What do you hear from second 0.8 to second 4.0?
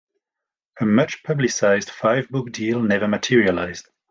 much-publicised five-book deal never materialised.